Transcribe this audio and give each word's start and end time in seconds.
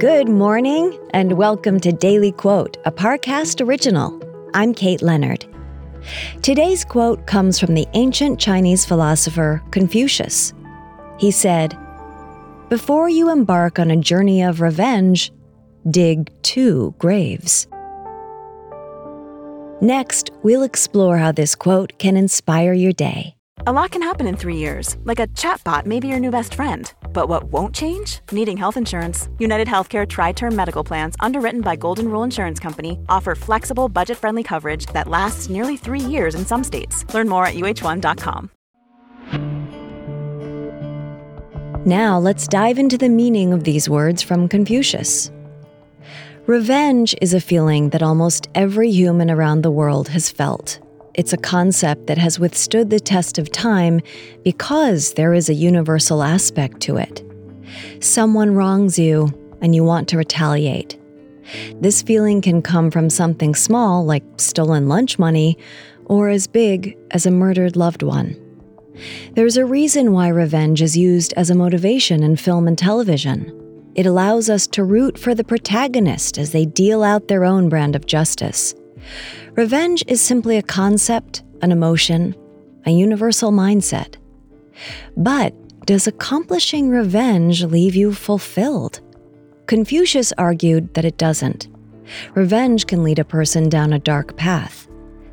Good 0.00 0.28
morning, 0.28 0.98
and 1.10 1.34
welcome 1.34 1.78
to 1.78 1.92
Daily 1.92 2.32
Quote, 2.32 2.78
a 2.84 2.90
Parcast 2.90 3.64
original. 3.64 4.20
I'm 4.52 4.74
Kate 4.74 5.02
Leonard. 5.02 5.46
Today's 6.42 6.84
quote 6.84 7.28
comes 7.28 7.60
from 7.60 7.74
the 7.74 7.86
ancient 7.94 8.40
Chinese 8.40 8.84
philosopher 8.84 9.62
Confucius. 9.70 10.52
He 11.16 11.30
said, 11.30 11.78
Before 12.70 13.08
you 13.08 13.30
embark 13.30 13.78
on 13.78 13.92
a 13.92 13.96
journey 13.96 14.42
of 14.42 14.60
revenge, 14.60 15.30
dig 15.88 16.28
two 16.42 16.92
graves. 16.98 17.68
Next, 19.80 20.32
we'll 20.42 20.64
explore 20.64 21.18
how 21.18 21.30
this 21.30 21.54
quote 21.54 22.00
can 22.00 22.16
inspire 22.16 22.72
your 22.72 22.92
day. 22.92 23.36
A 23.64 23.72
lot 23.72 23.92
can 23.92 24.02
happen 24.02 24.26
in 24.26 24.36
three 24.36 24.56
years, 24.56 24.96
like 25.04 25.20
a 25.20 25.28
chatbot 25.28 25.86
may 25.86 26.00
be 26.00 26.08
your 26.08 26.18
new 26.18 26.32
best 26.32 26.52
friend. 26.52 26.92
But 27.14 27.30
what 27.30 27.44
won't 27.44 27.74
change? 27.74 28.18
Needing 28.32 28.58
health 28.58 28.76
insurance. 28.76 29.30
United 29.38 29.66
Healthcare 29.68 30.06
Tri 30.06 30.32
Term 30.32 30.54
Medical 30.54 30.84
Plans, 30.84 31.16
underwritten 31.20 31.62
by 31.62 31.76
Golden 31.76 32.08
Rule 32.08 32.24
Insurance 32.24 32.60
Company, 32.60 32.98
offer 33.08 33.34
flexible, 33.34 33.88
budget 33.88 34.18
friendly 34.18 34.42
coverage 34.42 34.84
that 34.86 35.08
lasts 35.08 35.48
nearly 35.48 35.78
three 35.78 36.00
years 36.00 36.34
in 36.34 36.44
some 36.44 36.62
states. 36.62 37.06
Learn 37.14 37.28
more 37.30 37.46
at 37.46 37.54
uh1.com. 37.54 38.50
Now, 41.86 42.18
let's 42.18 42.48
dive 42.48 42.78
into 42.78 42.98
the 42.98 43.08
meaning 43.08 43.52
of 43.52 43.64
these 43.64 43.88
words 43.88 44.22
from 44.22 44.48
Confucius. 44.48 45.30
Revenge 46.46 47.14
is 47.22 47.32
a 47.32 47.40
feeling 47.40 47.90
that 47.90 48.02
almost 48.02 48.48
every 48.54 48.90
human 48.90 49.30
around 49.30 49.62
the 49.62 49.70
world 49.70 50.08
has 50.08 50.30
felt. 50.30 50.78
It's 51.14 51.32
a 51.32 51.38
concept 51.38 52.08
that 52.08 52.18
has 52.18 52.40
withstood 52.40 52.90
the 52.90 52.98
test 52.98 53.38
of 53.38 53.52
time 53.52 54.00
because 54.42 55.14
there 55.14 55.32
is 55.32 55.48
a 55.48 55.54
universal 55.54 56.24
aspect 56.24 56.80
to 56.82 56.96
it. 56.96 57.22
Someone 58.00 58.54
wrongs 58.54 58.98
you 58.98 59.32
and 59.60 59.74
you 59.74 59.84
want 59.84 60.08
to 60.08 60.18
retaliate. 60.18 60.98
This 61.80 62.02
feeling 62.02 62.40
can 62.40 62.62
come 62.62 62.90
from 62.90 63.10
something 63.10 63.54
small, 63.54 64.04
like 64.04 64.24
stolen 64.38 64.88
lunch 64.88 65.18
money, 65.18 65.56
or 66.06 66.30
as 66.30 66.48
big 66.48 66.96
as 67.12 67.26
a 67.26 67.30
murdered 67.30 67.76
loved 67.76 68.02
one. 68.02 68.36
There's 69.34 69.56
a 69.56 69.64
reason 69.64 70.12
why 70.12 70.28
revenge 70.28 70.82
is 70.82 70.96
used 70.96 71.32
as 71.34 71.48
a 71.48 71.54
motivation 71.54 72.22
in 72.22 72.36
film 72.36 72.66
and 72.66 72.76
television. 72.76 73.52
It 73.94 74.06
allows 74.06 74.50
us 74.50 74.66
to 74.68 74.82
root 74.82 75.16
for 75.16 75.34
the 75.34 75.44
protagonist 75.44 76.38
as 76.38 76.50
they 76.50 76.64
deal 76.64 77.04
out 77.04 77.28
their 77.28 77.44
own 77.44 77.68
brand 77.68 77.94
of 77.94 78.06
justice. 78.06 78.74
Revenge 79.52 80.04
is 80.06 80.20
simply 80.20 80.56
a 80.56 80.62
concept, 80.62 81.42
an 81.62 81.72
emotion, 81.72 82.34
a 82.86 82.90
universal 82.90 83.52
mindset. 83.52 84.16
But 85.16 85.54
does 85.86 86.06
accomplishing 86.06 86.88
revenge 86.88 87.62
leave 87.64 87.94
you 87.94 88.12
fulfilled? 88.12 89.00
Confucius 89.66 90.32
argued 90.36 90.94
that 90.94 91.04
it 91.04 91.18
doesn't. 91.18 91.68
Revenge 92.34 92.86
can 92.86 93.02
lead 93.02 93.18
a 93.18 93.24
person 93.24 93.68
down 93.68 93.92
a 93.92 93.98
dark 93.98 94.36
path. 94.36 94.88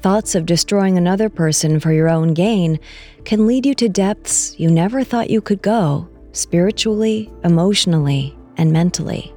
Thoughts 0.00 0.34
of 0.34 0.46
destroying 0.46 0.98
another 0.98 1.28
person 1.28 1.80
for 1.80 1.92
your 1.92 2.08
own 2.08 2.34
gain 2.34 2.78
can 3.24 3.46
lead 3.46 3.64
you 3.64 3.74
to 3.76 3.88
depths 3.88 4.54
you 4.58 4.70
never 4.70 5.02
thought 5.02 5.30
you 5.30 5.40
could 5.40 5.62
go, 5.62 6.08
spiritually, 6.32 7.32
emotionally, 7.42 8.36
and 8.56 8.72
mentally. 8.72 9.32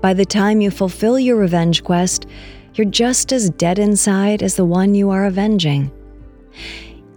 By 0.00 0.14
the 0.14 0.24
time 0.24 0.60
you 0.60 0.70
fulfill 0.70 1.18
your 1.18 1.36
revenge 1.36 1.84
quest, 1.84 2.26
you're 2.74 2.86
just 2.86 3.32
as 3.32 3.50
dead 3.50 3.78
inside 3.78 4.42
as 4.42 4.56
the 4.56 4.64
one 4.64 4.94
you 4.94 5.10
are 5.10 5.26
avenging. 5.26 5.90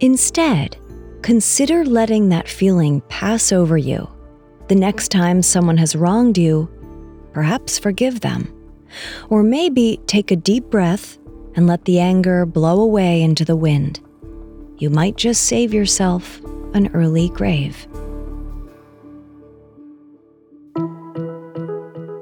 Instead, 0.00 0.76
consider 1.22 1.84
letting 1.84 2.28
that 2.28 2.48
feeling 2.48 3.00
pass 3.02 3.52
over 3.52 3.76
you. 3.76 4.08
The 4.68 4.74
next 4.74 5.08
time 5.08 5.42
someone 5.42 5.78
has 5.78 5.96
wronged 5.96 6.38
you, 6.38 6.68
perhaps 7.32 7.78
forgive 7.78 8.20
them. 8.20 8.52
Or 9.28 9.42
maybe 9.42 10.00
take 10.06 10.30
a 10.30 10.36
deep 10.36 10.64
breath 10.64 11.18
and 11.54 11.66
let 11.66 11.84
the 11.84 12.00
anger 12.00 12.46
blow 12.46 12.80
away 12.80 13.22
into 13.22 13.44
the 13.44 13.56
wind. 13.56 14.00
You 14.78 14.90
might 14.90 15.16
just 15.16 15.44
save 15.44 15.72
yourself 15.72 16.40
an 16.74 16.88
early 16.94 17.30
grave. 17.30 17.86